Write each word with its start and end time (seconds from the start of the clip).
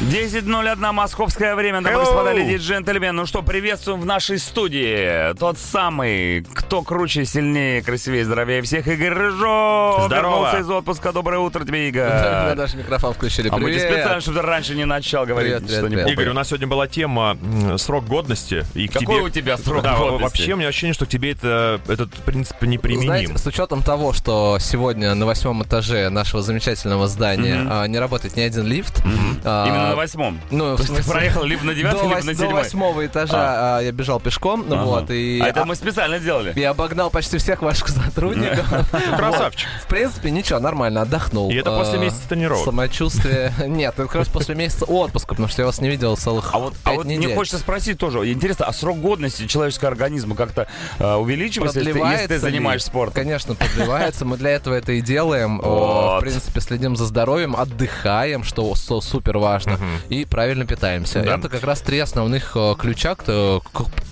10.01 0.00 0.92
московское 0.92 1.56
время, 1.56 1.80
дамы 1.80 1.96
и 1.96 1.98
господа, 1.98 2.32
леди 2.32 2.52
и 2.52 2.56
джентльмены. 2.58 3.12
Ну 3.14 3.26
что, 3.26 3.42
приветствуем 3.42 4.00
в 4.00 4.06
нашей 4.06 4.38
студии 4.38 5.34
тот 5.34 5.58
самый, 5.58 6.46
кто 6.54 6.82
круче, 6.82 7.24
сильнее, 7.24 7.82
красивее, 7.82 8.24
здоровее 8.24 8.62
всех, 8.62 8.86
Игорь 8.86 9.08
Рыжов. 9.12 10.04
Здорово. 10.04 10.10
Вернулся 10.12 10.58
из 10.58 10.70
отпуска. 10.70 11.10
Доброе 11.12 11.40
утро 11.40 11.64
тебе, 11.64 11.88
Игорь. 11.88 12.08
Да, 12.08 12.54
даже 12.54 12.76
микрофон 12.76 13.12
включили. 13.12 13.48
А 13.50 13.56
мы 13.58 13.72
тебе 13.72 13.80
специально, 13.80 14.20
чтобы 14.20 14.38
ты 14.38 14.46
раньше 14.46 14.76
не 14.76 14.84
начал 14.84 15.26
говорить, 15.26 15.48
Привет, 15.54 15.62
привет, 15.66 15.78
что 15.78 15.88
не 15.88 15.96
привет. 15.96 16.04
попадет. 16.04 16.18
Игорь, 16.20 16.30
у 16.30 16.34
нас 16.34 16.48
сегодня 16.48 16.66
была 16.68 16.86
тема 16.86 17.36
срок 17.76 18.04
годности. 18.06 18.64
И 18.74 18.86
Какой 18.86 19.04
тебе... 19.16 19.24
у 19.24 19.28
тебя 19.30 19.56
срок 19.58 19.82
Да, 19.82 19.96
годности? 19.96 20.22
Вообще, 20.22 20.52
у 20.52 20.56
меня 20.58 20.68
ощущение, 20.68 20.94
что 20.94 21.06
к 21.06 21.08
тебе 21.08 21.32
это, 21.32 21.80
этот 21.88 22.12
принцип 22.14 22.62
не 22.62 22.78
применим. 22.78 23.06
Знаете, 23.08 23.38
с 23.38 23.46
учетом 23.46 23.82
того, 23.82 24.12
что 24.12 24.58
сегодня 24.60 25.12
на 25.16 25.26
восьмом 25.26 25.64
этаже 25.64 26.08
нашего 26.08 26.40
замечательного 26.40 27.08
здания 27.08 27.66
а, 27.68 27.84
не 27.88 27.98
работает 27.98 28.36
ни 28.36 28.42
один 28.42 28.64
лифт. 28.64 29.02
а, 29.44 29.66
Именно 29.66 29.87
на 29.90 29.96
восьмом. 29.96 30.40
Ну, 30.50 30.74
в 30.74 30.76
То 30.76 30.82
есть 30.82 30.94
ты 30.94 31.02
смысле, 31.02 31.12
проехал 31.12 31.42
либо 31.44 31.64
на 31.64 31.74
девятый, 31.74 32.00
до, 32.00 32.04
либо 32.08 32.20
на 32.20 32.26
до 32.26 32.34
седьмой. 32.34 32.52
восьмого 32.54 33.06
этажа 33.06 33.78
а, 33.78 33.80
я 33.80 33.92
бежал 33.92 34.20
пешком, 34.20 34.64
ну 34.68 34.76
Ага. 34.76 34.84
вот, 34.84 35.10
и... 35.10 35.40
А 35.42 35.46
это 35.48 35.62
а- 35.62 35.64
мы 35.64 35.74
специально 35.74 36.18
сделали. 36.18 36.52
Я 36.58 36.70
обогнал 36.70 37.10
почти 37.10 37.38
всех 37.38 37.62
ваших 37.62 37.88
сотрудников. 37.88 38.66
Красавчик. 39.16 39.68
В 39.82 39.86
принципе, 39.88 40.30
ничего, 40.30 40.58
нормально, 40.58 41.02
отдохнул. 41.02 41.50
И 41.50 41.54
это 41.54 41.70
после 41.76 41.98
А, 41.98 42.02
месяца 42.02 42.28
тренировок. 42.28 42.64
Самочувствие... 42.64 43.52
Нет, 43.66 43.94
это 43.94 44.04
как 44.04 44.16
раз 44.16 44.28
после 44.28 44.54
месяца 44.54 44.84
отпуска, 44.84 45.28
потому 45.30 45.48
что 45.48 45.62
я 45.62 45.66
вас 45.66 45.80
не 45.80 45.88
видел 45.88 46.16
целых 46.16 46.50
А 46.54 46.58
вот, 46.58 46.74
а 46.84 46.92
мне 46.92 47.34
хочется 47.34 47.58
спросить 47.58 47.98
тоже, 47.98 48.30
интересно, 48.32 48.66
а 48.66 48.72
срок 48.72 48.98
годности 49.00 49.46
человеческого 49.46 49.90
организма 49.90 50.34
как-то 50.34 50.68
увеличивается, 50.98 51.80
если 51.80 52.26
ты, 52.26 52.38
занимаешься 52.38 52.88
спортом? 52.88 53.14
Конечно, 53.14 53.54
продлевается. 53.54 54.24
Мы 54.24 54.36
для 54.36 54.50
этого 54.50 54.74
это 54.74 54.92
и 54.92 55.00
делаем. 55.00 55.58
В 55.58 56.20
принципе, 56.20 56.60
следим 56.60 56.96
за 56.96 57.06
здоровьем, 57.06 57.56
отдыхаем, 57.56 58.44
что 58.44 58.74
супер 58.74 59.38
важно, 59.38 59.77
и 60.08 60.24
правильно 60.24 60.66
питаемся. 60.66 61.22
Да. 61.22 61.36
Это 61.36 61.48
как 61.48 61.64
раз 61.64 61.80
три 61.80 61.98
основных 61.98 62.52
э, 62.56 62.74
ключа 62.78 63.14
к, 63.14 63.24
к- 63.24 63.60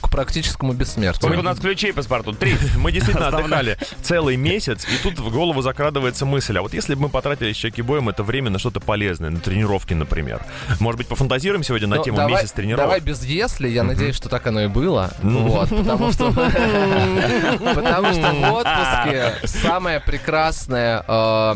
к 0.00 0.10
практическому 0.10 0.72
бессмертию. 0.72 1.20
Сколько 1.20 1.40
у 1.40 1.42
нас 1.42 1.58
ключей 1.58 1.92
по 1.92 2.02
спорту? 2.02 2.32
Три. 2.32 2.56
Мы 2.76 2.92
действительно 2.92 3.28
отдыхали 3.28 3.78
целый 4.02 4.36
месяц, 4.36 4.86
и 4.86 5.02
тут 5.02 5.18
в 5.18 5.30
голову 5.30 5.62
закрадывается 5.62 6.26
мысль, 6.26 6.58
а 6.58 6.62
вот 6.62 6.74
если 6.74 6.94
бы 6.94 7.02
мы 7.02 7.08
потратили 7.08 7.52
с 7.52 7.82
боем 7.82 8.08
это 8.08 8.22
время 8.22 8.50
на 8.50 8.58
что-то 8.58 8.80
полезное, 8.80 9.30
на 9.30 9.40
тренировки, 9.40 9.94
например. 9.94 10.42
Может 10.80 10.98
быть, 10.98 11.06
пофантазируем 11.08 11.62
сегодня 11.62 11.88
на 11.88 11.96
Ну, 11.96 12.04
тему 12.04 12.16
давай, 12.16 12.42
месяц 12.42 12.52
тренировок? 12.52 12.86
Давай 12.86 13.00
без 13.00 13.24
если, 13.24 13.68
я 13.68 13.82
надеюсь, 13.82 14.16
что 14.16 14.28
так 14.28 14.46
оно 14.46 14.62
и 14.62 14.68
было. 14.68 15.12
Вот, 15.22 15.68
потому 15.70 16.12
что 16.12 16.32
потому 17.74 18.12
что 18.12 18.32
в 18.32 18.52
отпуске 18.52 19.34
самое 19.46 20.00
прекрасное 20.00 21.04
э, 21.06 21.54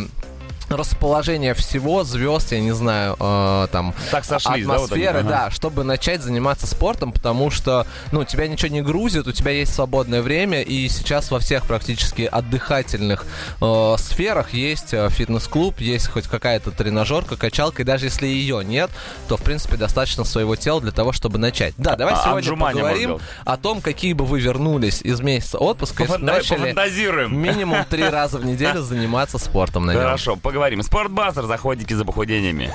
расположение 0.70 1.52
всего, 1.54 2.04
звезд, 2.04 2.52
я 2.52 2.60
не 2.60 2.70
знаю, 2.72 3.16
э, 3.18 3.66
там, 3.72 3.92
Так 4.12 4.24
сошлись, 4.24 4.64
да, 4.66 4.78
вот 4.78 4.92
они? 4.92 5.04
атмосферы, 5.04 5.18
Ага. 5.20 5.28
да, 5.28 5.50
чтобы 5.50 5.82
начать 5.84 6.22
заниматься 6.22 6.66
спортом, 6.66 7.12
потому 7.12 7.50
что, 7.50 7.86
ну, 8.12 8.24
тебя 8.24 8.46
ничего 8.46 8.68
не 8.72 8.80
грузит, 8.80 9.26
у 9.26 9.32
тебя 9.32 9.50
есть 9.50 9.74
свободное 9.74 10.22
время, 10.22 10.62
и 10.62 10.88
сейчас 10.88 11.30
во 11.32 11.40
всех 11.40 11.66
практически 11.66 12.22
отдыхательных 12.22 13.26
э, 13.60 13.94
сферах 13.98 14.54
есть 14.54 14.94
э, 14.94 15.08
фитнес-клуб, 15.10 15.80
есть 15.80 16.08
хоть 16.08 16.26
какая-то 16.28 16.70
тренажерка, 16.70 17.36
качалка, 17.36 17.82
и 17.82 17.84
даже 17.84 18.06
если 18.06 18.26
ее 18.28 18.62
нет, 18.64 18.90
то, 19.28 19.36
в 19.36 19.42
принципе, 19.42 19.76
достаточно 19.76 20.22
своего 20.24 20.54
тела 20.54 20.80
для 20.80 20.92
того, 20.92 21.12
чтобы 21.12 21.38
начать. 21.38 21.74
Да, 21.78 21.96
давай 21.96 22.14
А, 22.14 22.22
сегодня 22.22 22.38
отжимания 22.38 22.82
поговорим 22.82 23.18
о 23.44 23.56
том, 23.56 23.80
какие 23.80 24.12
бы 24.12 24.24
вы 24.24 24.38
вернулись 24.40 25.02
из 25.02 25.20
месяца 25.20 25.58
отпуска, 25.58 26.04
если 26.04 26.14
Пофан- 26.16 26.26
Давай 26.26 26.40
начали 26.42 27.26
минимум 27.28 27.84
три 27.90 28.04
раза 28.04 28.38
в 28.38 28.44
неделю 28.44 28.82
заниматься 28.82 29.38
спортом 29.38 29.86
на 29.86 29.92
нем. 29.92 30.00
Хорошо, 30.02 30.36
поговорим. 30.36 30.59
Спортбастер, 30.82 31.46
заходите 31.46 31.96
за 31.96 32.04
похудениями. 32.04 32.70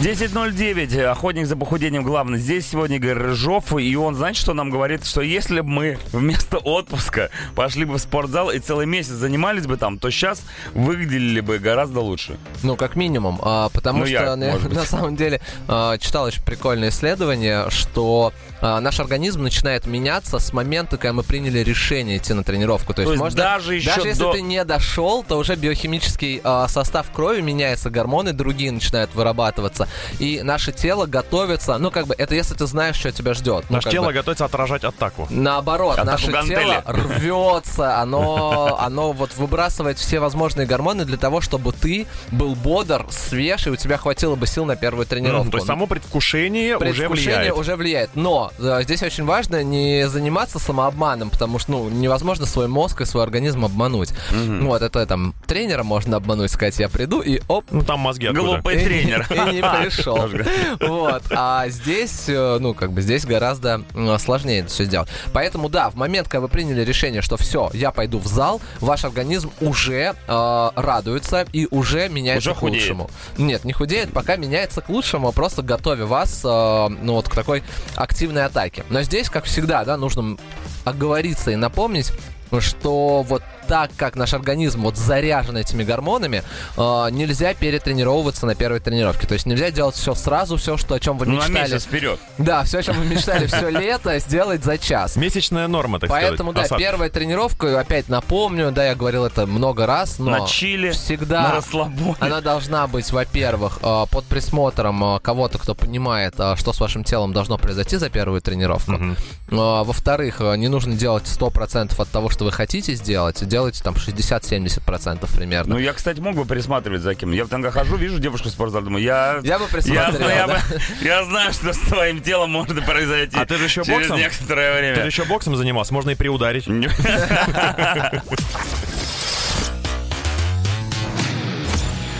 10.09. 0.00 1.00
Охотник 1.04 1.46
за 1.46 1.54
похудением 1.56 2.02
главный. 2.02 2.38
Здесь 2.38 2.68
сегодня 2.68 2.96
Игорь 2.96 3.12
Рыжов. 3.16 3.72
И 3.78 3.94
он, 3.94 4.16
знаете, 4.16 4.40
что 4.40 4.52
нам 4.52 4.68
говорит? 4.68 5.06
Что 5.06 5.20
если 5.20 5.60
бы 5.60 5.68
мы 5.68 5.98
вместо 6.10 6.58
отпуска 6.58 7.30
пошли 7.54 7.84
бы 7.84 7.94
в 7.94 7.98
спортзал 7.98 8.50
и 8.50 8.58
целый 8.58 8.84
месяц 8.86 9.12
занимались 9.12 9.66
бы 9.68 9.76
там, 9.76 9.98
то 9.98 10.10
сейчас 10.10 10.42
выглядели 10.74 11.38
бы 11.40 11.60
гораздо 11.60 12.00
лучше. 12.00 12.36
Ну, 12.64 12.74
как 12.74 12.96
минимум. 12.96 13.38
а, 13.42 13.68
потому 13.68 14.00
Ну, 14.00 14.06
что 14.06 14.12
я, 14.14 14.34
на, 14.36 14.58
на 14.70 14.84
самом 14.84 15.14
деле 15.14 15.40
а, 15.68 15.96
читал 15.98 16.24
очень 16.24 16.42
прикольное 16.42 16.88
исследование, 16.88 17.70
что 17.70 18.32
а, 18.62 18.80
наш 18.80 18.98
организм 19.00 19.42
начинает 19.42 19.86
меняться 19.86 20.38
с 20.38 20.52
момента, 20.54 20.96
когда 20.96 21.12
мы 21.12 21.22
приняли 21.22 21.58
решение 21.58 22.16
идти 22.16 22.32
на 22.32 22.42
тренировку. 22.44 22.94
То 22.94 23.02
есть, 23.02 23.10
есть 23.12 23.22
можно, 23.22 23.36
даже 23.36 23.74
еще 23.74 23.92
если 24.04 24.20
до- 24.22 24.32
ты 24.32 24.40
не 24.40 24.64
дошел, 24.64 25.22
то 25.22 25.36
уже 25.36 25.54
биохимический 25.56 26.40
а, 26.44 26.66
состав 26.68 27.10
крови 27.12 27.40
меняется, 27.42 27.90
гормоны 27.90 28.32
другие 28.32 28.72
начинают 28.72 29.14
вырабатываться. 29.14 29.88
И 30.18 30.40
наше 30.42 30.72
тело 30.72 31.06
готовится, 31.06 31.76
ну, 31.78 31.90
как 31.90 32.06
бы, 32.06 32.14
это 32.16 32.34
если 32.34 32.54
ты 32.54 32.66
знаешь, 32.66 32.96
что 32.96 33.10
тебя 33.12 33.34
ждет. 33.34 33.64
Ну, 33.68 33.76
Наше 33.76 33.90
тело 33.90 34.06
бы, 34.06 34.12
готовится 34.12 34.44
отражать 34.44 34.84
атаку. 34.84 35.26
Наоборот, 35.30 35.94
Атаку 35.98 36.10
наше 36.10 36.30
гантели. 36.30 36.54
тело 36.62 36.82
рвется, 36.86 37.96
оно, 37.98 38.76
оно 38.80 39.12
вот 39.12 39.34
выбрасывает 39.36 39.98
все 39.98 40.20
возможные 40.20 40.66
гормоны 40.66 41.04
для 41.04 41.16
того, 41.16 41.40
чтобы 41.40 41.72
ты 41.72 42.06
был 42.30 42.54
бодр, 42.54 43.06
свеж, 43.10 43.66
и 43.66 43.70
у 43.70 43.76
тебя 43.76 43.96
хватило 43.96 44.34
бы 44.36 44.46
сил 44.46 44.64
на 44.64 44.76
первую 44.76 45.06
тренировку. 45.06 45.42
Мгм, 45.44 45.50
То 45.50 45.56
есть 45.58 45.66
само 45.66 45.86
предвкушение, 45.86 46.76
уже 46.76 46.84
Предвкушение 46.86 47.38
влияет. 47.38 47.58
уже 47.58 47.76
влияет. 47.76 48.10
Но 48.14 48.50
э, 48.50 48.51
здесь 48.58 49.02
очень 49.02 49.24
важно 49.24 49.62
не 49.62 50.08
заниматься 50.08 50.58
самообманом, 50.58 51.30
потому 51.30 51.58
что 51.58 51.72
ну, 51.72 51.88
невозможно 51.88 52.46
свой 52.46 52.68
мозг 52.68 53.00
и 53.00 53.04
свой 53.04 53.22
организм 53.22 53.64
обмануть. 53.64 54.10
Вот, 54.32 54.82
это 54.82 55.06
там 55.06 55.34
тренера 55.46 55.82
можно 55.82 56.16
обмануть, 56.16 56.50
сказать, 56.50 56.78
я 56.78 56.88
приду 56.88 57.20
и 57.20 57.40
оп, 57.48 57.64
Ну 57.70 57.82
там 57.82 58.00
мозги 58.00 58.26
откуда? 58.26 58.46
Глупый 58.46 58.78
тренер. 58.84 59.26
и 59.30 59.54
не 59.54 59.60
пришел. 59.62 60.28
Вот. 60.80 61.22
А 61.30 61.68
здесь, 61.68 62.24
э, 62.28 62.58
ну, 62.60 62.74
как 62.74 62.92
бы 62.92 63.02
здесь 63.02 63.24
гораздо 63.24 63.82
сложнее 64.18 64.60
это 64.60 64.68
все 64.68 64.84
сделать. 64.84 65.08
Поэтому, 65.32 65.68
да, 65.68 65.90
в 65.90 65.94
момент, 65.94 66.28
когда 66.28 66.40
вы 66.42 66.48
приняли 66.48 66.82
решение, 66.84 67.22
что 67.22 67.36
все, 67.36 67.70
я 67.74 67.90
пойду 67.90 68.18
в 68.18 68.26
зал, 68.26 68.60
ваш 68.80 69.04
организм 69.04 69.50
уже 69.60 70.14
э, 70.26 70.70
радуется 70.76 71.46
и 71.52 71.66
уже 71.70 72.08
меняется 72.08 72.50
Уже 72.50 72.56
к 72.56 72.60
худеет. 72.60 72.82
лучшему. 72.82 73.10
Нет, 73.38 73.64
не 73.64 73.72
худеет, 73.72 74.12
пока 74.12 74.36
меняется 74.36 74.80
к 74.80 74.88
лучшему, 74.88 75.32
просто 75.32 75.62
готовя 75.62 76.06
вас, 76.06 76.42
э, 76.44 76.88
ну, 77.02 77.14
вот 77.14 77.28
к 77.28 77.34
такой 77.34 77.62
активной 77.96 78.41
атаке. 78.42 78.84
Но 78.90 79.02
здесь, 79.02 79.28
как 79.28 79.44
всегда, 79.44 79.84
да, 79.84 79.96
нужно 79.96 80.36
оговориться 80.84 81.50
и 81.50 81.56
напомнить, 81.56 82.12
что 82.60 83.22
вот 83.22 83.42
так 83.68 83.90
как 83.96 84.16
наш 84.16 84.34
организм 84.34 84.82
вот 84.82 84.96
заряжен 84.96 85.56
этими 85.56 85.84
гормонами, 85.84 86.42
э, 86.76 87.08
нельзя 87.10 87.54
перетренировываться 87.54 88.44
на 88.46 88.54
первой 88.54 88.80
тренировке. 88.80 89.26
То 89.26 89.34
есть 89.34 89.46
нельзя 89.46 89.70
делать 89.70 89.94
все 89.94 90.14
сразу, 90.14 90.56
все, 90.56 90.76
что, 90.76 90.94
о 90.94 91.00
чем 91.00 91.16
вы 91.16 91.26
Ну, 91.26 91.32
на 91.36 91.36
мечтали. 91.46 91.58
месяц 91.72 91.84
вперед. 91.84 92.18
Да, 92.38 92.64
все, 92.64 92.78
о 92.78 92.82
чем 92.82 92.96
вы 92.98 93.06
мечтали 93.06 93.46
все 93.46 93.68
лето, 93.70 94.18
сделать 94.18 94.64
за 94.64 94.78
час. 94.78 95.16
Месячная 95.16 95.68
норма, 95.68 96.00
так 96.00 96.10
Поэтому, 96.10 96.50
сказать. 96.50 96.54
да, 96.54 96.62
осадка. 96.76 96.82
первая 96.84 97.10
тренировка, 97.10 97.80
опять 97.80 98.08
напомню, 98.08 98.72
да, 98.72 98.84
я 98.86 98.94
говорил 98.94 99.24
это 99.24 99.46
много 99.46 99.86
раз, 99.86 100.18
но 100.18 100.30
На 100.30 100.46
чили, 100.46 100.90
всегда 100.90 101.42
на 101.42 101.52
расслабоне. 101.54 102.16
она 102.20 102.40
должна 102.40 102.86
быть, 102.88 103.10
во-первых, 103.12 103.78
э, 103.82 104.04
под 104.10 104.24
присмотром 104.26 105.16
э, 105.16 105.20
кого-то, 105.20 105.58
кто 105.58 105.74
понимает, 105.74 106.34
э, 106.38 106.56
что 106.56 106.72
с 106.72 106.80
вашим 106.80 107.04
телом 107.04 107.32
должно 107.32 107.56
произойти 107.58 107.96
за 107.96 108.10
первую 108.10 108.40
тренировку. 108.42 108.92
Э, 108.92 109.14
Во-вторых, 109.48 110.40
э, 110.40 110.56
не 110.56 110.68
нужно 110.68 110.94
делать 110.94 111.24
100% 111.26 111.98
от 111.98 112.08
того, 112.08 112.28
что 112.28 112.41
вы 112.42 112.52
хотите 112.52 112.94
сделать. 112.94 113.46
Делайте 113.46 113.82
там 113.82 113.94
60-70% 113.94 115.36
примерно. 115.36 115.74
Ну, 115.74 115.80
я, 115.80 115.92
кстати, 115.92 116.20
мог 116.20 116.34
бы 116.36 116.44
присматривать 116.44 117.02
за 117.02 117.14
кем. 117.14 117.32
Я 117.32 117.44
в 117.44 117.48
танго 117.48 117.70
хожу, 117.70 117.96
вижу 117.96 118.18
девушку 118.18 118.48
в 118.48 118.52
спортзале, 118.52 118.84
думаю, 118.84 119.04
я... 119.04 119.40
Я 119.42 119.58
бы 119.58 119.64
Я, 119.64 119.70
присмотрел, 119.70 120.28
я, 120.28 120.46
да. 120.46 120.54
бы- 120.54 120.60
я 121.06 121.24
знаю, 121.24 121.52
что 121.52 121.72
с 121.72 121.78
твоим 121.78 122.20
телом 122.22 122.50
может 122.50 122.84
произойти. 122.84 123.36
А 123.38 123.46
ты 123.46 123.56
же 123.58 123.64
еще 123.64 123.84
через 123.84 124.08
боксом? 124.08 124.18
некоторое 124.18 124.72
Ты 124.72 124.86
же 124.86 124.92
время. 124.92 125.06
еще 125.06 125.24
боксом 125.24 125.56
занимался, 125.56 125.92
можно 125.94 126.10
и 126.10 126.14
приударить. 126.14 126.66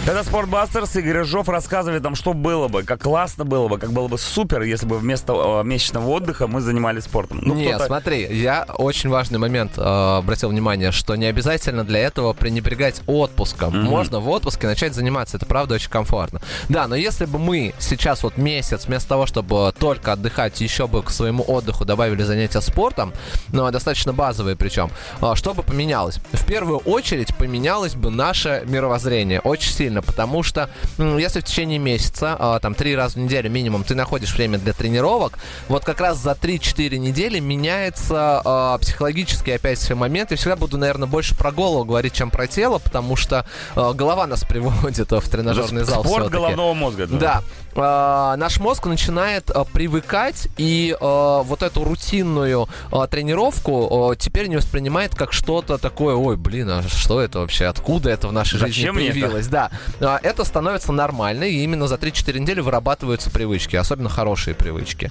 Это 0.05 0.25
Спортбастерс, 0.25 0.97
Игорь 0.97 1.19
Рыжов 1.19 1.49
рассказывает 1.49 2.03
нам, 2.03 2.17
что 2.17 2.33
было 2.33 2.67
бы, 2.67 2.83
как 2.83 3.03
классно 3.03 3.45
было 3.45 3.69
бы, 3.69 3.79
как 3.79 3.93
было 3.93 4.09
бы 4.09 4.19
супер, 4.19 4.63
если 4.63 4.85
бы 4.85 4.99
вместо 4.99 5.33
э, 5.33 5.65
месячного 5.65 6.09
отдыха 6.09 6.49
мы 6.49 6.61
занимались 6.61 7.05
спортом. 7.05 7.39
Ну, 7.41 7.55
Не, 7.55 7.69
кто-то- 7.69 7.87
смотри, 7.87 8.27
я 8.37 8.67
очень 8.79 9.11
важный 9.11 9.39
момент 9.39 9.79
э, 9.79 9.81
обратил 10.19 10.49
внимание, 10.49 10.91
что 10.91 11.15
не 11.15 11.27
обязательно 11.27 11.85
для 11.85 12.01
этого 12.01 12.33
пренебрегать 12.33 13.01
отпуском. 13.07 13.81
Можно 13.85 14.19
в 14.19 14.29
отпуске 14.29 14.67
начать 14.67 14.93
заниматься, 14.93 15.37
это 15.37 15.47
правда 15.47 15.77
очень 15.77 15.91
комфортно. 15.91 16.43
Да, 16.69 16.89
но 16.89 16.97
если 16.97 17.25
бы 17.25 17.39
мы 17.39 17.73
сейчас 17.79 18.25
вот 18.25 18.37
месяц, 18.37 18.87
вместо 18.87 19.11
того, 19.11 19.27
чтобы 19.27 19.73
только 19.79 20.15
отдыхать, 20.15 20.61
еще 20.61 20.89
бы 20.89 21.05
к 21.05 21.11
своему 21.11 21.45
отдыху 21.47 21.85
добавили 21.85 22.25
занятия 22.25 22.61
спортом, 22.61 23.13
ну, 23.53 23.71
достаточно 23.71 24.13
базовые 24.13 24.57
причем, 24.57 24.91
э, 25.21 25.33
что 25.37 25.55
бы 25.55 25.63
поменялось? 25.63 26.19
В 26.33 26.45
первую 26.45 26.79
очередь 26.79 27.37
поменялось 27.37 27.95
бы 27.95 28.11
наше 28.11 28.65
мировоззрение 28.67 29.39
очень 29.39 29.71
сильно. 29.73 29.92
Сильно, 29.93 30.03
потому 30.03 30.43
что 30.43 30.69
м, 30.99 31.19
если 31.19 31.41
в 31.41 31.45
течение 31.45 31.79
месяца, 31.79 32.37
а, 32.39 32.59
там, 32.59 32.75
три 32.75 32.97
раза 32.97 33.15
в 33.15 33.19
неделю 33.19 33.51
минимум, 33.51 33.85
ты 33.85 33.95
находишь 33.95 34.35
время 34.35 34.59
для 34.59 34.73
тренировок, 34.73 35.39
вот 35.69 35.85
как 35.85 36.01
раз 36.01 36.19
за 36.19 36.33
3-4 36.33 36.99
недели 36.99 37.41
меняется 37.41 38.41
а, 38.45 38.79
психологический 38.79 39.53
опять 39.53 39.79
все 39.79 39.95
момент. 39.95 40.31
Я 40.31 40.37
всегда 40.37 40.57
буду, 40.57 40.79
наверное, 40.79 41.09
больше 41.09 41.37
про 41.37 41.53
голову 41.53 41.85
говорить, 41.85 42.15
чем 42.15 42.31
про 42.31 42.47
тело, 42.47 42.79
потому 42.79 43.17
что 43.17 43.45
а, 43.77 43.93
голова 43.93 44.27
нас 44.27 44.45
приводит 44.49 45.11
в 45.11 45.29
тренажерный 45.29 45.85
зал 45.85 46.05
Спорт 46.05 46.31
головного 46.31 46.75
мозга. 46.75 47.07
Да. 47.07 47.43
А, 47.75 48.37
наш 48.37 48.59
мозг 48.61 48.87
начинает 48.87 49.51
а, 49.51 49.65
привыкать 49.65 50.49
и 50.57 50.97
а, 51.01 51.43
вот 51.43 51.63
эту 51.63 51.85
рутинную 51.85 52.69
а, 52.91 53.07
тренировку 53.07 54.11
а, 54.11 54.17
теперь 54.17 54.49
не 54.49 54.57
воспринимает 54.57 55.15
как 55.15 55.33
что-то 55.33 55.79
такое, 55.79 56.15
ой, 56.15 56.37
блин, 56.37 56.69
а 56.71 56.83
что 56.83 57.21
это 57.21 57.41
вообще, 57.41 57.67
откуда 57.67 58.11
это 58.11 58.29
в 58.29 58.33
нашей 58.33 58.59
Зачем 58.59 58.97
жизни 58.97 59.11
это?» 59.11 59.21
появилось? 59.21 59.47
Да, 59.49 59.71
А, 60.01 60.21
это 60.23 60.45
становится 60.45 60.93
нормально, 60.93 61.45
и 61.45 61.63
именно 61.63 61.87
за 61.87 61.95
3-4 61.97 62.39
недели 62.41 62.61
вырабатываются 62.61 63.31
привычки, 63.31 63.77
особенно 63.77 64.09
хорошие 64.09 64.55
привычки. 64.55 65.11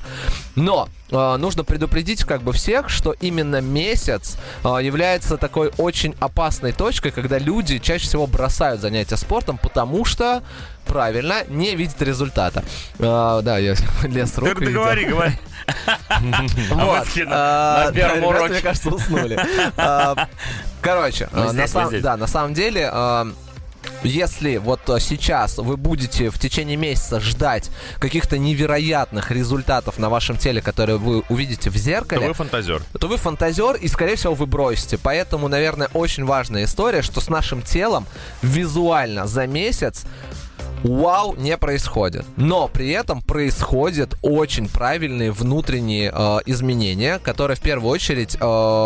Но 0.55 0.87
а, 1.11 1.37
нужно 1.37 1.63
предупредить 1.63 2.23
как 2.23 2.41
бы 2.41 2.53
всех, 2.53 2.89
что 2.89 3.13
именно 3.19 3.61
месяц 3.61 4.37
а, 4.63 4.77
является 4.77 5.37
такой 5.37 5.71
очень 5.77 6.15
опасной 6.19 6.71
точкой, 6.71 7.11
когда 7.11 7.37
люди 7.37 7.79
чаще 7.79 8.05
всего 8.05 8.27
бросают 8.27 8.81
занятия 8.81 9.17
спортом, 9.17 9.57
потому 9.57 10.05
что 10.05 10.43
правильно, 10.91 11.43
не 11.47 11.75
видят 11.75 12.01
результата. 12.01 12.63
А, 12.99 13.41
да, 13.41 13.57
я 13.57 13.75
лез 14.03 14.31
Ты, 14.31 14.41
руку 14.41 14.59
ты 14.59 14.71
говори, 14.71 15.05
говори. 15.13 15.33
вот. 16.69 17.07
на- 17.25 17.85
А, 17.87 17.91
первом 17.93 18.23
уроке. 18.25 18.53
мне 18.53 18.61
кажется, 18.61 18.89
уснули. 18.89 19.39
А, 19.77 20.27
Короче, 20.81 21.29
да, 22.01 22.17
на 22.17 22.27
самом 22.27 22.53
деле, 22.53 22.89
а, 22.91 23.27
если 24.03 24.57
вот 24.57 24.79
сейчас 24.99 25.57
вы 25.57 25.77
будете 25.77 26.29
в 26.29 26.37
течение 26.39 26.75
месяца 26.75 27.19
ждать 27.19 27.69
каких-то 27.99 28.37
невероятных 28.37 29.31
результатов 29.31 29.97
на 29.99 30.09
вашем 30.09 30.37
теле, 30.37 30.61
которые 30.61 30.97
вы 30.97 31.21
увидите 31.29 31.69
в 31.69 31.73
То 31.73 31.79
зеркале, 31.79 32.27
вы 32.27 32.33
фантазер. 32.33 32.81
то 32.99 33.07
вы 33.07 33.17
фантазер 33.17 33.75
и, 33.75 33.87
скорее 33.87 34.15
всего, 34.15 34.33
вы 34.35 34.45
бросите. 34.47 34.97
Поэтому, 35.01 35.47
наверное, 35.47 35.87
очень 35.93 36.25
важная 36.25 36.65
история, 36.65 37.01
что 37.03 37.21
с 37.21 37.29
нашим 37.29 37.61
телом 37.61 38.05
визуально 38.41 39.25
за 39.27 39.45
месяц 39.47 40.03
вау 40.83 41.35
не 41.35 41.57
происходит. 41.57 42.25
Но 42.37 42.67
при 42.67 42.89
этом 42.89 43.21
происходят 43.21 44.15
очень 44.21 44.67
правильные 44.67 45.31
внутренние 45.31 46.11
э, 46.13 46.39
изменения, 46.45 47.19
которые 47.19 47.55
в 47.57 47.61
первую 47.61 47.91
очередь 47.91 48.35
э, 48.39 48.39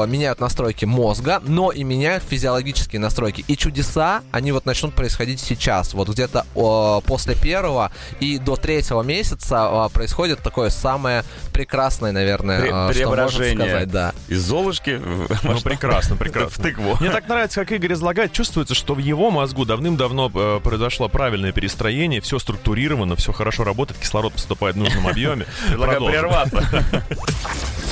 меняют 0.07 0.39
настройки 0.39 0.85
мозга, 0.85 1.41
но 1.45 1.71
и 1.71 1.83
меняют 1.83 2.23
физиологические 2.23 2.99
настройки. 2.99 3.43
И 3.47 3.55
чудеса, 3.57 4.21
они 4.31 4.51
вот 4.51 4.65
начнут 4.65 4.93
происходить 4.93 5.39
сейчас. 5.39 5.93
Вот 5.93 6.09
где-то 6.09 6.45
э, 6.55 7.01
после 7.07 7.35
первого 7.35 7.91
и 8.19 8.37
до 8.37 8.55
третьего 8.55 9.01
месяца 9.01 9.87
э, 9.87 9.93
происходит 9.93 10.39
такое 10.39 10.69
самое 10.69 11.23
прекрасное, 11.53 12.11
наверное, 12.11 12.59
Пре- 12.61 12.65
э, 12.89 12.93
что 12.93 13.07
можно 13.07 13.27
преображение. 13.27 13.67
сказать. 13.67 13.91
Да. 13.91 14.13
Из 14.27 14.41
Золушки 14.41 14.95
в- 15.03 15.43
Ну, 15.43 15.59
прекрасно, 15.63 16.15
в 16.15 16.19
прекрасно. 16.19 16.63
тыкву. 16.63 16.97
Мне 16.99 17.09
так 17.11 17.27
нравится, 17.27 17.61
как 17.61 17.71
Игорь 17.71 17.93
излагает. 17.93 18.33
Чувствуется, 18.33 18.75
что 18.75 18.93
в 18.95 18.99
его 18.99 19.31
мозгу 19.31 19.65
давным-давно 19.65 20.31
э, 20.33 20.59
произошло 20.63 21.07
правильное 21.07 21.51
перестроение, 21.85 22.21
все 22.21 22.39
структурировано, 22.39 23.15
все 23.15 23.31
хорошо 23.31 23.63
работает, 23.63 23.99
кислород 23.99 24.33
поступает 24.33 24.75
в 24.75 24.79
нужном 24.79 25.07
объеме. 25.07 25.45
Предлагаю 25.67 26.05
прерваться. 26.05 26.85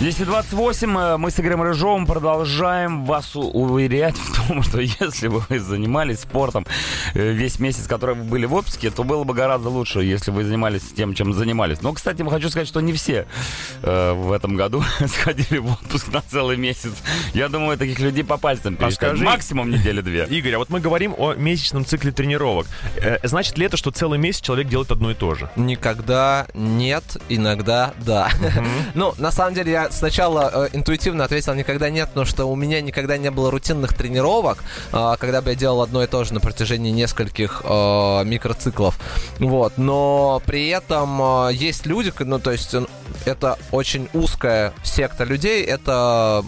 10.28, 0.00 1.14
э, 1.14 1.16
мы 1.16 1.28
с 1.32 1.40
Игорем 1.40 1.60
Рыжовым 1.60 2.06
продолжаем 2.06 3.04
вас 3.04 3.34
уверять 3.34 4.14
в 4.16 4.46
том, 4.46 4.62
что 4.62 4.78
если 4.80 5.26
бы 5.26 5.42
вы 5.48 5.58
занимались 5.58 6.20
спортом 6.20 6.66
э, 7.14 7.32
весь 7.32 7.58
месяц, 7.58 7.88
который 7.88 8.14
вы 8.14 8.22
были 8.22 8.46
в 8.46 8.54
отпуске, 8.54 8.90
то 8.92 9.02
было 9.02 9.24
бы 9.24 9.34
гораздо 9.34 9.70
лучше, 9.70 10.02
если 10.04 10.30
вы 10.30 10.44
занимались 10.44 10.82
тем, 10.96 11.14
чем 11.14 11.32
занимались. 11.34 11.82
Но, 11.82 11.92
кстати, 11.92 12.22
хочу 12.22 12.48
сказать, 12.48 12.68
что 12.68 12.80
не 12.80 12.92
все 12.92 13.26
э, 13.82 14.12
в 14.12 14.30
этом 14.30 14.54
году 14.54 14.84
сходили 15.08 15.58
в 15.58 15.72
отпуск 15.72 16.12
на 16.12 16.20
целый 16.20 16.56
месяц. 16.56 16.92
Я 17.34 17.48
думаю, 17.48 17.76
таких 17.76 17.98
людей 17.98 18.22
по 18.22 18.36
пальцам 18.36 18.74
А 18.78 18.84
пересчитать. 18.84 19.08
скажи- 19.08 19.24
Максимум 19.24 19.68
недели 19.70 20.00
две. 20.00 20.24
Игорь, 20.30 20.54
а 20.54 20.58
вот 20.58 20.70
мы 20.70 20.78
говорим 20.78 21.12
о 21.18 21.34
месячном 21.34 21.84
цикле 21.84 22.12
тренировок. 22.12 22.68
Э, 22.98 23.18
значит 23.24 23.58
ли 23.58 23.66
это, 23.66 23.76
что 23.76 23.90
целый 23.90 24.20
месяц 24.20 24.42
человек 24.42 24.68
делает 24.68 24.92
одно 24.92 25.10
и 25.10 25.14
то 25.14 25.34
же? 25.34 25.50
Никогда 25.56 26.46
нет, 26.54 27.16
иногда 27.28 27.94
да. 27.98 28.30
Ну, 28.94 29.12
на 29.18 29.32
самом 29.32 29.54
деле, 29.54 29.72
я 29.72 29.87
сначала 29.90 30.50
э, 30.52 30.68
интуитивно 30.72 31.24
ответил 31.24 31.54
никогда 31.54 31.90
нет, 31.90 32.08
потому 32.08 32.26
что 32.26 32.46
у 32.46 32.56
меня 32.56 32.80
никогда 32.80 33.16
не 33.16 33.30
было 33.30 33.50
рутинных 33.50 33.94
тренировок, 33.94 34.58
а, 34.92 35.16
когда 35.16 35.40
бы 35.40 35.50
я 35.50 35.56
делал 35.56 35.82
одно 35.82 36.02
и 36.02 36.06
то 36.06 36.24
же 36.24 36.34
на 36.34 36.40
протяжении 36.40 36.90
нескольких 36.90 37.62
э, 37.64 38.24
микроциклов. 38.24 38.98
Вот. 39.38 39.74
Но 39.76 40.42
при 40.46 40.68
этом 40.68 41.20
э, 41.48 41.52
есть 41.52 41.86
люди, 41.86 42.12
ну, 42.18 42.38
то 42.38 42.52
есть 42.52 42.74
э, 42.74 42.86
это 43.24 43.58
очень 43.70 44.08
узкая 44.12 44.72
секта 44.82 45.24
людей, 45.24 45.64
это 45.64 46.44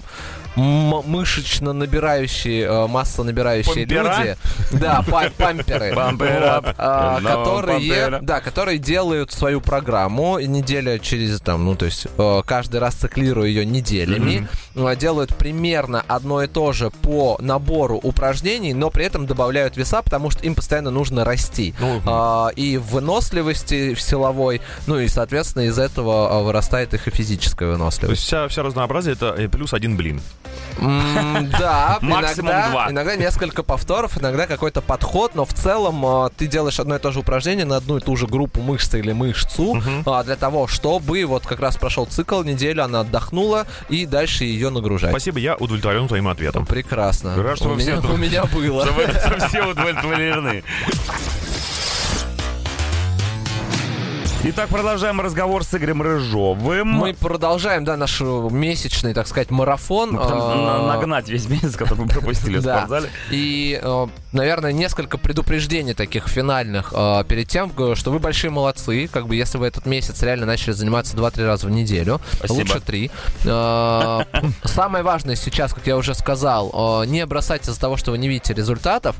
мышечно 0.56 1.72
набирающие, 1.72 2.64
э, 2.64 2.86
масса 2.86 3.22
набирающие 3.22 3.74
люди. 4.70 4.80
Да, 4.80 5.04
па- 5.08 5.30
памперы. 5.36 5.92
А, 6.78 7.20
которые, 7.22 7.78
да, 8.20 8.40
которые 8.40 8.78
делают 8.78 9.32
свою 9.32 9.60
программу 9.60 10.38
неделя 10.40 10.98
через 10.98 11.40
там, 11.40 11.64
ну 11.64 11.76
то 11.76 11.86
есть 11.86 12.06
э, 12.18 12.42
каждый 12.44 12.80
раз 12.80 12.94
циклируя 12.94 13.46
ее 13.46 13.64
неделями, 13.64 14.48
делают 14.96 15.34
примерно 15.34 16.04
одно 16.06 16.42
и 16.42 16.46
то 16.46 16.72
же 16.72 16.90
по 16.90 17.36
набору 17.40 17.98
упражнений, 18.02 18.74
но 18.74 18.90
при 18.90 19.04
этом 19.04 19.26
добавляют 19.26 19.76
веса, 19.76 20.02
потому 20.02 20.30
что 20.30 20.44
им 20.44 20.54
постоянно 20.54 20.90
нужно 20.90 21.24
расти 21.24 21.74
Ну, 21.80 22.00
А, 22.06 22.48
и 22.56 22.76
в 22.76 22.90
выносливости 22.90 23.94
в 23.94 24.00
силовой, 24.00 24.60
ну 24.86 24.98
и 24.98 25.08
соответственно 25.08 25.64
из 25.64 25.78
этого 25.78 26.38
а, 26.38 26.42
вырастает 26.42 26.94
их 26.94 27.08
и 27.08 27.10
физическая 27.10 27.68
То 27.68 27.72
выносливость. 27.72 28.10
есть 28.20 28.26
вся, 28.26 28.48
вся 28.48 28.62
разнообразие 28.62 29.14
это 29.14 29.34
э, 29.36 29.48
плюс 29.48 29.72
один 29.74 29.96
блин. 29.96 30.20
Да, 30.80 31.98
иногда, 32.00 32.70
два. 32.70 32.90
иногда 32.90 33.16
несколько 33.16 33.62
повторов, 33.62 34.18
иногда 34.18 34.46
какой-то 34.46 34.80
подход, 34.80 35.34
но 35.34 35.44
в 35.44 35.52
целом 35.52 36.04
а, 36.04 36.30
ты 36.30 36.46
делаешь 36.46 36.80
одно 36.80 36.96
и 36.96 36.98
то 36.98 37.10
же 37.10 37.20
упражнение 37.20 37.64
на 37.64 37.76
одну 37.76 37.98
и 37.98 38.00
ту 38.00 38.16
же 38.16 38.26
группу 38.26 38.60
мышц 38.60 38.94
или 38.94 39.12
мышцу 39.12 39.82
а, 40.06 40.22
для 40.24 40.36
того, 40.36 40.66
чтобы 40.66 41.24
вот 41.24 41.46
как 41.46 41.60
раз 41.60 41.76
прошел 41.76 42.06
цикл, 42.06 42.42
неделю 42.42 42.84
она 42.84 43.00
отдохнула 43.00 43.66
и 43.88 44.06
дальше 44.06 44.44
ее 44.60 44.70
нагружать. 44.70 45.10
Спасибо, 45.10 45.38
я 45.38 45.56
удовлетворен 45.56 46.06
твоим 46.06 46.28
ответом. 46.28 46.66
Прекрасно. 46.66 47.40
Рад, 47.42 47.56
что 47.56 47.68
у, 47.68 47.70
вы 47.70 47.76
меня, 47.76 48.00
все 48.00 48.12
у 48.12 48.16
меня 48.16 48.44
было. 48.44 48.84
Что 48.84 48.94
вы 48.94 49.48
все 49.48 49.66
удовлетворены. 49.66 50.62
Итак, 54.42 54.70
продолжаем 54.70 55.20
разговор 55.20 55.64
с 55.64 55.74
Игорем 55.74 56.00
Рыжовым. 56.00 56.88
Мы 56.88 57.12
продолжаем, 57.12 57.84
да, 57.84 57.98
наш 57.98 58.22
э, 58.22 58.48
месячный, 58.50 59.12
так 59.12 59.26
сказать, 59.26 59.50
марафон. 59.50 60.18
А, 60.18 60.86
нагнать 60.86 61.28
весь 61.28 61.46
месяц, 61.46 61.76
который 61.76 62.04
мы 62.04 62.08
пропустили 62.08 62.56
в 62.56 62.62
спортзале. 62.62 63.10
И, 63.30 63.78
э, 63.82 64.06
наверное, 64.32 64.72
несколько 64.72 65.18
предупреждений 65.18 65.92
таких 65.92 66.26
финальных 66.26 66.94
э, 66.96 67.24
перед 67.28 67.48
тем, 67.48 67.70
э, 67.76 67.94
что 67.94 68.10
вы 68.10 68.18
большие 68.18 68.50
молодцы. 68.50 69.08
Как 69.12 69.26
бы, 69.26 69.36
если 69.36 69.58
вы 69.58 69.66
этот 69.66 69.84
месяц 69.84 70.22
реально 70.22 70.46
начали 70.46 70.72
заниматься 70.72 71.18
2-3 71.18 71.44
раза 71.44 71.66
в 71.66 71.70
неделю, 71.70 72.18
лучше 72.48 72.80
3. 72.80 73.10
Самое 74.64 75.04
важное 75.04 75.36
сейчас, 75.36 75.74
как 75.74 75.86
я 75.86 75.98
уже 75.98 76.14
сказал, 76.14 77.02
э, 77.02 77.06
не 77.08 77.26
бросать 77.26 77.68
из-за 77.68 77.78
того, 77.78 77.98
что 77.98 78.12
вы 78.12 78.16
не 78.16 78.28
видите 78.28 78.54
результатов, 78.54 79.16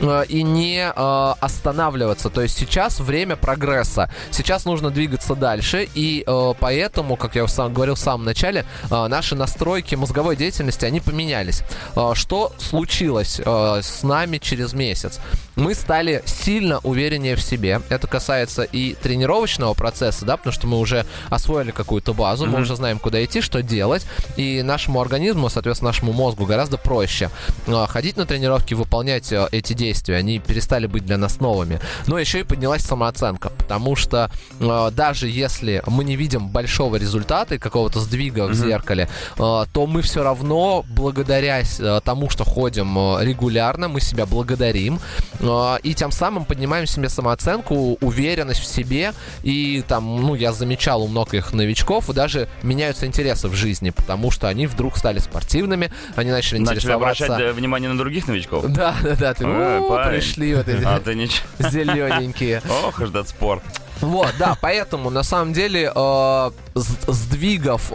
э, 0.00 0.24
и 0.28 0.42
не 0.42 0.92
э, 0.94 1.34
останавливаться. 1.40 2.28
То 2.28 2.42
есть 2.42 2.58
сейчас 2.58 2.98
время 2.98 3.36
прогресса. 3.36 4.10
Сейчас 4.32 4.63
нужно 4.64 4.90
двигаться 4.90 5.34
дальше, 5.34 5.88
и 5.94 6.24
э, 6.26 6.54
поэтому, 6.58 7.16
как 7.16 7.34
я 7.36 7.46
сам 7.48 7.72
говорил 7.74 7.94
в 7.94 7.98
самом 7.98 8.24
начале, 8.24 8.64
э, 8.90 9.06
наши 9.06 9.34
настройки 9.34 9.94
мозговой 9.94 10.36
деятельности, 10.36 10.84
они 10.84 11.00
поменялись. 11.00 11.62
Э, 11.96 12.12
Что 12.14 12.52
случилось 12.58 13.40
э, 13.44 13.80
с 13.82 14.02
нами 14.02 14.38
через 14.38 14.72
месяц? 14.72 15.20
Мы 15.56 15.74
стали 15.74 16.22
сильно 16.26 16.78
увереннее 16.82 17.36
в 17.36 17.42
себе. 17.42 17.80
Это 17.88 18.06
касается 18.06 18.62
и 18.62 18.94
тренировочного 18.94 19.74
процесса, 19.74 20.24
да, 20.24 20.36
потому 20.36 20.52
что 20.52 20.66
мы 20.66 20.78
уже 20.78 21.06
освоили 21.30 21.70
какую-то 21.70 22.12
базу, 22.12 22.46
мы 22.46 22.60
уже 22.60 22.74
знаем, 22.76 22.98
куда 22.98 23.24
идти, 23.24 23.40
что 23.40 23.62
делать, 23.62 24.06
и 24.36 24.62
нашему 24.62 25.00
организму, 25.00 25.48
соответственно, 25.48 25.90
нашему 25.90 26.12
мозгу 26.12 26.44
гораздо 26.44 26.76
проще 26.76 27.30
э, 27.66 27.86
ходить 27.88 28.16
на 28.16 28.26
тренировки, 28.26 28.74
выполнять 28.74 29.30
э, 29.32 29.46
эти 29.52 29.74
действия. 29.74 30.16
Они 30.16 30.38
перестали 30.40 30.86
быть 30.86 31.06
для 31.06 31.18
нас 31.18 31.40
новыми. 31.40 31.80
Но 32.06 32.18
еще 32.18 32.40
и 32.40 32.42
поднялась 32.42 32.82
самооценка, 32.82 33.50
потому 33.50 33.94
что 33.94 34.30
э, 34.58 34.90
даже 34.92 35.28
если 35.28 35.82
мы 35.86 36.04
не 36.04 36.16
видим 36.16 36.48
большого 36.48 36.96
результата 36.96 37.54
и 37.54 37.58
какого-то 37.58 38.00
сдвига 38.00 38.46
в 38.46 38.54
зеркале, 38.54 39.08
э, 39.36 39.64
то 39.72 39.86
мы 39.86 40.02
все 40.02 40.24
равно, 40.24 40.84
благодаря 40.88 41.60
э, 41.60 42.00
тому, 42.04 42.28
что 42.28 42.44
ходим 42.44 43.20
регулярно, 43.20 43.88
мы 43.88 44.00
себя 44.00 44.26
благодарим, 44.26 45.00
а, 45.40 45.43
и 45.82 45.94
тем 45.94 46.10
самым 46.10 46.44
поднимаем 46.44 46.86
себе 46.86 47.08
самооценку, 47.08 47.98
уверенность 48.00 48.60
в 48.60 48.66
себе, 48.66 49.12
и 49.42 49.84
там, 49.86 50.22
ну, 50.22 50.34
я 50.34 50.52
замечал 50.52 51.02
у 51.02 51.08
многих 51.08 51.52
новичков, 51.52 52.08
и 52.10 52.12
даже 52.12 52.48
меняются 52.62 53.06
интересы 53.06 53.48
в 53.48 53.54
жизни, 53.54 53.90
потому 53.90 54.30
что 54.30 54.48
они 54.48 54.66
вдруг 54.66 54.96
стали 54.96 55.18
спортивными, 55.18 55.90
они 56.16 56.30
начали 56.30 56.58
Начали 56.58 56.76
интересоваться... 56.76 57.24
обращать 57.26 57.50
э, 57.50 57.52
внимание 57.52 57.90
на 57.90 57.98
других 57.98 58.26
новичков? 58.28 58.64
Да, 58.68 58.94
да, 59.02 59.14
да, 59.16 59.34
ты, 59.34 59.46
Ой, 59.46 59.78
«О, 59.78 59.88
парень. 59.88 60.20
пришли 60.20 60.54
вот 60.54 60.68
эти 60.68 60.82
А 60.84 60.98
ты 61.00 61.14
ничего. 61.14 61.46
зелененькие. 61.58 62.62
Ох, 62.84 63.00
этот 63.00 63.28
спорт. 63.28 63.62
Вот, 64.00 64.34
да, 64.38 64.56
поэтому 64.60 65.10
на 65.10 65.22
самом 65.22 65.52
деле 65.52 65.90
э, 65.94 66.50
сдвигов 66.74 67.90
э, 67.90 67.94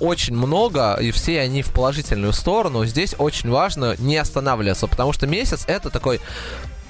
очень 0.00 0.36
много, 0.36 0.94
и 0.94 1.10
все 1.10 1.40
они 1.40 1.62
в 1.62 1.72
положительную 1.72 2.32
сторону. 2.32 2.84
Здесь 2.84 3.14
очень 3.18 3.50
важно 3.50 3.96
не 3.98 4.16
останавливаться, 4.16 4.86
потому 4.86 5.12
что 5.12 5.26
месяц 5.26 5.64
это 5.66 5.90
такой 5.90 6.20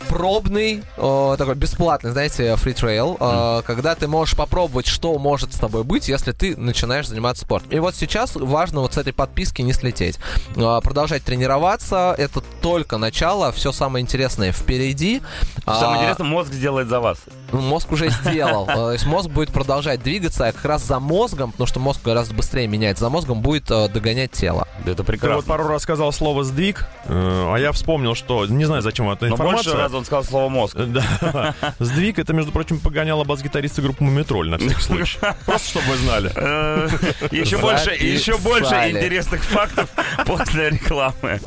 пробный, 0.08 0.82
э, 0.96 1.34
такой 1.38 1.54
бесплатный, 1.54 2.12
знаете, 2.12 2.52
free 2.54 2.74
trail, 2.74 3.16
э, 3.18 3.62
когда 3.62 3.94
ты 3.94 4.08
можешь 4.08 4.36
попробовать, 4.36 4.86
что 4.86 5.18
может 5.18 5.52
с 5.52 5.58
тобой 5.58 5.84
быть, 5.84 6.08
если 6.08 6.32
ты 6.32 6.56
начинаешь 6.56 7.08
заниматься 7.08 7.44
спортом. 7.44 7.70
И 7.70 7.78
вот 7.78 7.94
сейчас 7.94 8.36
важно 8.36 8.80
вот 8.80 8.94
с 8.94 8.98
этой 8.98 9.12
подписки 9.12 9.62
не 9.62 9.72
слететь. 9.72 10.18
Э, 10.56 10.80
продолжать 10.82 11.24
тренироваться, 11.24 12.14
это 12.16 12.40
только 12.62 12.98
начало, 12.98 13.52
все 13.52 13.72
самое 13.72 14.02
интересное 14.02 14.52
впереди. 14.52 15.22
Самое 15.64 16.00
А, 16.00 16.02
интересное, 16.02 16.26
мозг 16.26 16.52
сделает 16.52 16.88
за 16.88 17.00
вас. 17.00 17.18
Ну, 17.52 17.60
Мозг 17.60 17.92
уже 17.92 18.10
сделал. 18.10 18.66
Э, 18.68 18.74
То 18.74 18.92
есть 18.92 19.06
мозг 19.06 19.28
будет 19.30 19.50
продолжать 19.52 20.02
двигаться, 20.02 20.46
а 20.48 20.52
как 20.52 20.64
раз 20.64 20.82
за 20.84 20.98
мозгом, 20.98 21.52
потому 21.52 21.66
что 21.66 21.80
мозг 21.80 22.00
гораздо 22.04 22.34
быстрее 22.34 22.66
меняется, 22.66 23.04
за 23.04 23.10
мозгом 23.10 23.40
будет 23.40 23.70
э, 23.70 23.88
догонять 23.88 24.32
тело. 24.32 24.66
Это 24.80 24.90
Ты 24.90 24.96
вот 24.96 25.06
прекрасно. 25.06 25.42
пару 25.42 25.68
раз 25.68 25.82
сказал 25.82 26.12
слово 26.12 26.44
«сдвиг», 26.44 26.86
э, 27.04 27.52
а 27.54 27.56
я 27.56 27.72
вспомнил, 27.72 28.14
что... 28.14 28.44
Не 28.46 28.64
знаю, 28.64 28.82
зачем 28.82 29.08
эта 29.10 29.26
Но 29.26 29.36
больше 29.36 29.50
информация. 29.68 29.76
раз 29.76 29.92
он 29.94 30.04
сказал 30.04 30.24
слово 30.24 30.48
мозг. 30.48 30.76
Да. 30.86 31.54
Сдвиг 31.78 32.18
это, 32.18 32.32
между 32.32 32.52
прочим, 32.52 32.78
погоняло 32.80 33.24
бас-гитариста 33.24 33.82
группы 33.82 34.02
Мумитроль 34.04 34.48
на 34.48 34.58
всякий 34.58 34.80
случай. 34.80 35.18
Просто 35.46 35.68
чтобы 35.70 35.86
вы 35.86 35.96
знали. 35.98 36.28
Еще 37.34 37.58
больше, 37.58 37.90
еще 37.90 38.36
больше 38.38 38.68
Записали. 38.70 38.90
интересных 38.92 39.42
фактов 39.44 39.88
после 40.24 40.70
рекламы. 40.70 41.40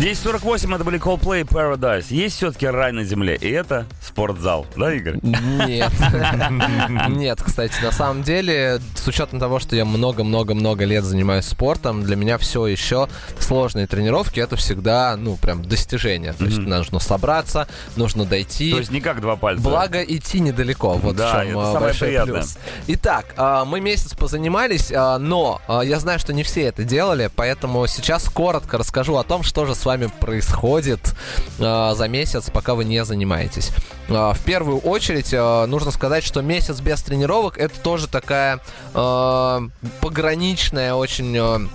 10.48 0.00 0.74
это 0.74 0.82
были 0.82 0.98
Coldplay 0.98 1.42
Paradise. 1.42 2.06
Есть 2.08 2.36
все-таки 2.36 2.66
рай 2.66 2.90
на 2.90 3.04
земле, 3.04 3.36
и 3.36 3.50
это 3.50 3.84
спортзал. 4.20 4.66
Да, 4.76 4.92
Игорь? 4.92 5.18
Нет. 5.22 5.92
Нет, 7.08 7.42
кстати, 7.42 7.72
на 7.82 7.90
самом 7.90 8.22
деле, 8.22 8.80
с 8.94 9.06
учетом 9.08 9.40
того, 9.40 9.58
что 9.58 9.76
я 9.76 9.84
много-много-много 9.84 10.84
лет 10.84 11.04
занимаюсь 11.04 11.46
спортом, 11.46 12.02
для 12.02 12.16
меня 12.16 12.36
все 12.36 12.66
еще 12.66 13.08
сложные 13.38 13.86
тренировки 13.86 14.38
это 14.40 14.56
всегда, 14.56 15.16
ну, 15.16 15.36
прям 15.36 15.62
достижение. 15.62 16.32
То 16.34 16.44
есть 16.44 16.58
нужно 16.58 16.98
собраться, 16.98 17.66
нужно 17.96 18.26
дойти. 18.26 18.72
То 18.72 18.78
есть 18.78 18.90
не 18.90 19.00
как 19.00 19.20
два 19.20 19.36
пальца. 19.36 19.62
Благо 19.62 20.02
идти 20.02 20.40
недалеко, 20.40 20.94
вот 20.94 21.16
Да, 21.16 21.28
в 21.28 21.32
чем 21.32 21.50
это 21.50 21.60
а, 21.60 21.64
самое 21.64 21.80
большой 21.80 22.08
приятное. 22.08 22.40
плюс. 22.40 22.58
Итак, 22.88 23.26
а, 23.36 23.64
мы 23.64 23.80
месяц 23.80 24.14
позанимались, 24.14 24.92
а, 24.94 25.18
но 25.18 25.60
я 25.82 25.98
знаю, 25.98 26.18
что 26.18 26.32
не 26.32 26.42
все 26.42 26.62
это 26.64 26.84
делали, 26.84 27.30
поэтому 27.34 27.86
сейчас 27.86 28.28
коротко 28.28 28.76
расскажу 28.76 29.16
о 29.16 29.24
том, 29.24 29.42
что 29.42 29.64
же 29.64 29.74
с 29.74 29.84
вами 29.84 30.10
происходит 30.20 31.14
за 31.58 32.06
месяц, 32.08 32.50
пока 32.50 32.74
вы 32.74 32.84
не 32.84 33.04
занимаетесь. 33.04 33.70
А, 34.10 34.34
В 34.34 34.40
первую 34.40 34.78
очередь 34.78 35.32
а, 35.32 35.66
нужно 35.66 35.90
сказать, 35.90 36.24
что 36.24 36.42
месяц 36.42 36.80
без 36.80 37.00
тренировок 37.02 37.58
это 37.58 37.78
тоже 37.80 38.08
такая 38.08 38.60
а, 38.92 39.62
пограничная, 40.00 40.94
очень 40.94 41.68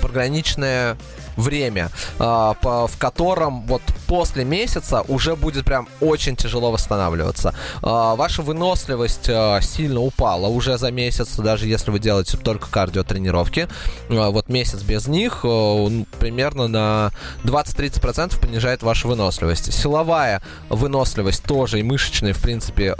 пограничное 0.00 0.96
время, 1.36 1.90
а, 2.18 2.56
в 2.62 2.98
котором 2.98 3.62
вот 3.62 3.82
после 4.06 4.44
месяца 4.44 5.02
уже 5.08 5.36
будет 5.36 5.64
прям 5.64 5.88
очень 6.00 6.36
тяжело 6.36 6.70
восстанавливаться. 6.70 7.54
А, 7.82 8.16
Ваша 8.16 8.42
выносливость 8.42 9.28
а, 9.28 9.60
сильно 9.60 10.00
упала 10.00 10.46
уже 10.48 10.78
за 10.78 10.90
месяц, 10.90 11.36
даже 11.36 11.66
если 11.66 11.90
вы 11.90 11.98
делаете 11.98 12.36
только 12.36 12.70
кардиотренировки. 12.70 13.68
Вот 14.08 14.48
месяц 14.48 14.82
без 14.82 15.06
них 15.06 15.42
примерно 15.42 16.68
на 16.68 17.10
20-30% 17.44 18.40
понижает 18.40 18.82
вашу 18.82 19.08
выносливость. 19.08 19.72
Силовая 19.72 20.42
выносливость 20.68 21.42
тоже 21.44 21.80
и 21.80 21.82
мышечная, 21.82 22.32
в 22.32 22.40
принципе, 22.40 22.94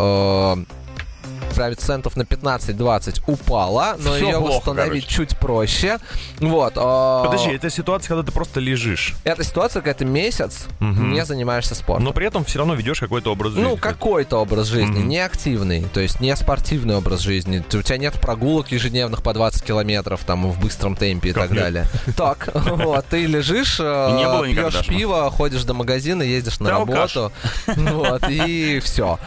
коэффициентов 1.55 2.17
на 2.17 2.23
15-20 2.23 3.23
упала, 3.27 3.97
но 3.99 4.15
Всё 4.15 4.27
ее 4.29 4.39
плохо, 4.39 4.57
восстановить 4.57 5.05
короче. 5.05 5.17
чуть 5.29 5.39
проще. 5.39 5.99
Вот. 6.41 6.75
а, 6.77 7.25
Подожди, 7.25 7.51
это 7.53 7.71
ситуация, 7.71 8.09
когда 8.09 8.23
ты 8.25 8.33
просто 8.33 8.61
лежишь. 8.61 9.15
Это 9.25 9.43
ситуация, 9.45 9.81
когда 9.83 9.95
ты 9.99 10.05
месяц 10.05 10.67
Мгм. 10.81 11.13
не 11.13 11.25
занимаешься 11.25 11.75
спортом. 11.75 12.05
Но 12.05 12.13
при 12.13 12.27
этом 12.27 12.45
все 12.45 12.59
равно 12.59 12.75
ведешь 12.75 13.01
какой-то 13.01 13.33
образ 13.33 13.53
жизни. 13.53 13.65
Ну, 13.69 13.77
какой-то 13.77 14.39
образ 14.39 14.67
жизни, 14.67 14.99
Мгм. 14.99 15.09
не 15.09 15.19
активный, 15.19 15.85
то 15.93 16.01
есть 16.01 16.21
не 16.21 16.35
спортивный 16.37 16.97
образ 16.97 17.21
жизни. 17.21 17.65
У 17.73 17.83
тебя 17.83 17.99
нет 17.99 18.15
прогулок 18.21 18.71
ежедневных 18.73 19.23
по 19.23 19.33
20 19.33 19.63
километров 19.65 20.25
там 20.25 20.51
в 20.51 20.61
быстром 20.61 20.97
темпе 20.97 21.31
и 21.31 21.33
Как 21.33 21.45
так 21.45 21.51
нет? 21.53 21.61
далее. 21.63 21.87
Так, 22.17 22.49
вот, 22.55 23.07
ты 23.07 23.27
лежишь, 23.27 23.79
э, 23.81 24.43
пьешь 24.53 24.87
пиво, 24.87 25.31
ходишь 25.31 25.65
до 25.65 25.75
магазина, 25.75 26.23
ездишь 26.23 26.61
на 26.61 26.71
работу, 26.71 27.33
вот, 27.67 28.23
и 28.29 28.81
все. 28.81 29.19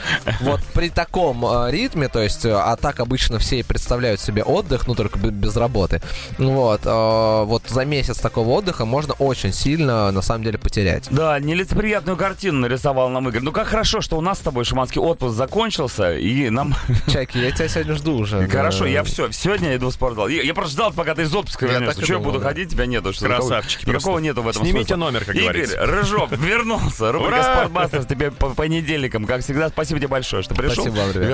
Вот 0.41 0.61
при 0.73 0.89
таком 0.89 1.45
э, 1.45 1.71
ритме, 1.71 2.08
то 2.11 2.21
есть, 2.21 2.45
э, 2.45 2.53
а 2.53 2.75
так 2.75 2.99
обычно 2.99 3.39
все 3.39 3.59
и 3.59 3.63
представляют 3.63 4.21
себе 4.21 4.43
отдых, 4.43 4.87
ну, 4.87 4.95
только 4.95 5.17
без 5.19 5.55
работы, 5.55 6.01
вот, 6.37 6.81
э, 6.85 7.43
вот 7.45 7.63
за 7.67 7.85
месяц 7.85 8.17
такого 8.17 8.49
отдыха 8.49 8.85
можно 8.85 9.13
очень 9.13 9.53
сильно, 9.53 10.11
на 10.11 10.21
самом 10.21 10.43
деле, 10.43 10.57
потерять. 10.57 11.07
Да, 11.09 11.39
нелицеприятную 11.39 12.17
картину 12.17 12.59
нарисовал 12.59 13.09
нам 13.09 13.29
Игорь. 13.29 13.41
Ну 13.41 13.51
как 13.51 13.67
хорошо, 13.67 14.01
что 14.01 14.17
у 14.17 14.21
нас 14.21 14.39
с 14.39 14.41
тобой 14.41 14.65
шаманский 14.65 15.01
отпуск 15.01 15.35
закончился, 15.35 16.15
и 16.17 16.49
нам... 16.49 16.75
Чайки, 17.11 17.37
я 17.37 17.51
тебя 17.51 17.67
сегодня 17.67 17.95
жду 17.95 18.17
уже. 18.17 18.47
Хорошо, 18.47 18.85
я 18.85 19.03
все, 19.03 19.31
сегодня 19.31 19.75
иду 19.75 19.89
в 19.89 19.93
спортзал. 19.93 20.27
Я, 20.27 20.41
я 20.43 20.53
просто 20.53 20.73
ждал, 20.73 20.93
пока 20.93 21.15
ты 21.15 21.23
из 21.23 21.33
отпуска 21.33 21.65
Я 21.65 21.73
вернешься. 21.73 22.03
Что 22.03 22.13
я 22.13 22.19
буду 22.19 22.39
ходить, 22.39 22.69
тебя 22.69 22.85
нету. 22.85 23.11
Красавчики 23.19 23.85
Никакого, 23.89 24.19
нету 24.19 24.41
в 24.41 24.47
этом 24.47 24.63
Снимите 24.63 24.95
номер, 24.95 25.25
как 25.25 25.35
Игорь 25.35 25.43
говорится. 25.43 25.85
Рыжов 25.85 26.31
вернулся. 26.31 27.11
Рубрика 27.11 27.33
Ура! 27.33 27.43
«Спортбастер» 27.43 28.05
тебе 28.05 28.31
по 28.31 28.49
понедельникам. 28.49 29.25
Как 29.25 29.41
всегда, 29.43 29.69
спасибо 29.69 29.99
тебе 29.99 30.07
большое, 30.07 30.43
что 30.43 30.55
пришел. 30.55 30.83
Спасибо 30.83 31.01
вам, 31.01 31.11
ребят. 31.11 31.29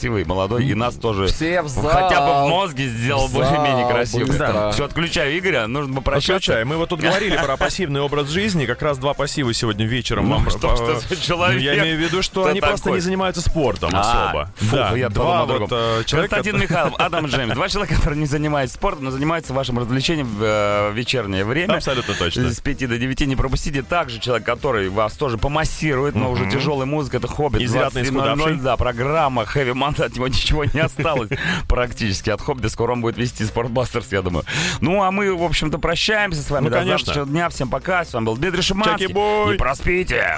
Красивый, 0.00 0.24
молодой, 0.24 0.64
и 0.64 0.72
нас 0.74 0.94
тоже 0.94 1.26
Все 1.26 1.60
в 1.60 1.68
зал. 1.68 1.84
хотя 1.90 2.20
бы 2.26 2.46
в 2.46 2.48
мозге 2.48 2.88
сделал 2.88 3.26
В 3.28 3.34
более-менее 3.34 3.86
красивым. 3.86 4.28
быстро. 4.28 4.70
Все, 4.72 4.84
отключаю 4.86 5.38
Игоря, 5.38 5.66
нужно 5.66 5.96
попрощаться. 5.96 6.36
Отключай. 6.36 6.64
Мы 6.64 6.78
вот 6.78 6.88
тут 6.88 7.00
говорили 7.00 7.36
про 7.36 7.56
пассивный 7.58 8.00
образ 8.00 8.28
жизни. 8.30 8.64
Как 8.64 8.80
раз 8.80 8.96
два 8.96 9.12
пассива 9.12 9.52
сегодня 9.52 9.84
вечером. 9.84 10.30
Ну, 10.30 10.36
вам 10.36 10.48
что 10.48 10.68
по- 10.70 10.76
ж 10.76 11.00
ты 11.06 11.14
за 11.16 11.20
человек? 11.20 11.60
Я 11.60 11.78
имею 11.80 11.98
в 11.98 12.00
виду, 12.00 12.22
что 12.22 12.46
они 12.46 12.60
просто 12.62 12.84
такой? 12.84 12.96
не 12.96 13.00
занимаются 13.02 13.42
спортом 13.42 13.90
А, 13.92 14.00
особо. 14.30 14.50
фу, 14.56 14.76
да, 14.76 14.96
я 14.96 15.08
подумал 15.08 15.26
два 15.32 15.42
о 15.42 15.46
другом. 15.46 15.68
вот 15.68 15.72
э, 16.00 16.04
человека... 16.06 16.34
Константин 16.36 16.62
Михайлов, 16.62 16.94
Адам 16.98 17.26
Джеймс. 17.26 17.52
Два 17.52 17.68
человека, 17.68 17.96
которые 17.96 18.20
не 18.20 18.26
занимаются 18.26 18.76
спортом, 18.78 19.04
но 19.04 19.10
занимаются 19.10 19.52
вашим 19.52 19.78
развлечением 19.78 20.28
в 20.28 20.42
э, 20.42 20.92
вечернее 20.94 21.44
время. 21.44 21.74
Абсолютно 21.74 22.14
точно. 22.14 22.50
С 22.50 22.58
5 22.60 22.88
до 22.88 22.96
9 22.96 23.26
не 23.26 23.36
пропустите. 23.36 23.82
Также 23.82 24.18
человек, 24.18 24.46
который 24.46 24.88
вас 24.88 25.12
тоже 25.12 25.36
помассирует, 25.36 26.14
но 26.14 26.30
уже 26.30 26.50
тяжелая 26.50 26.86
музыка, 26.86 27.18
это 27.18 27.28
хоббит. 27.28 27.60
Изрядно 27.60 27.98
23:00, 27.98 28.02
исхудавший. 28.04 28.54
Да, 28.56 28.76
программа 28.78 29.42
Heavy 29.42 29.74
Monday, 29.90 30.04
от 30.06 30.14
него 30.14 30.28
ничего 30.28 30.64
не 30.64 30.80
осталось 30.80 31.30
практически. 31.68 32.30
От 32.30 32.40
хоббита 32.40 32.68
скоро 32.68 32.92
он 32.92 33.00
будет 33.00 33.16
вести 33.16 33.44
Спортбастерс, 33.44 34.12
я 34.12 34.22
думаю. 34.22 34.44
Ну, 34.80 35.02
а 35.02 35.10
мы, 35.10 35.34
в 35.34 35.42
общем-то, 35.42 35.78
прощаемся 35.78 36.42
с 36.42 36.50
вами 36.50 36.64
Ну, 36.64 36.70
до 36.70 36.76
конечно. 36.78 36.98
завтрашнего 36.98 37.26
дня. 37.26 37.48
Всем 37.48 37.68
пока. 37.68 38.04
С 38.04 38.12
вами 38.12 38.26
был 38.26 38.36
Дмитрий 38.36 38.62
Шиманский. 38.62 39.06
Чаки-бой. 39.06 39.52
Не 39.52 39.58
проспите. 39.58 40.36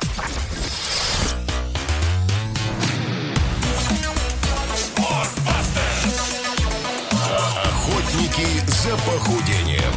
Охотники 7.65 8.47
за 8.67 8.91
похудением 8.99 9.93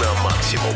на 0.00 0.22
максимум. 0.24 0.74